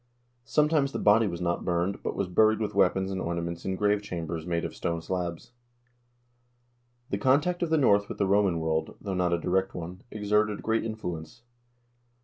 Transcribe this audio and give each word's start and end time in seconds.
Sometimes 0.45 0.93
the 0.93 0.97
body 0.97 1.27
was 1.27 1.41
not 1.41 1.63
burned, 1.63 2.01
but 2.01 2.15
was 2.15 2.27
buried 2.27 2.57
with 2.59 2.73
weapons 2.73 3.11
and 3.11 3.21
ornaments 3.21 3.65
in 3.65 3.75
grave 3.75 4.01
cham 4.01 4.25
bers 4.25 4.47
made 4.47 4.65
of 4.65 4.73
stone 4.75 4.99
slabs. 4.99 5.51
The 7.11 7.19
contact 7.19 7.61
of 7.61 7.69
the 7.69 7.77
North 7.77 8.09
with 8.09 8.17
the 8.17 8.25
Roman 8.25 8.59
world, 8.59 8.95
though 8.99 9.13
not 9.13 9.31
a 9.31 9.37
direct 9.37 9.75
one, 9.75 10.01
exerted 10.09 10.57
a 10.57 10.61
great 10.63 10.83
influence. 10.83 11.43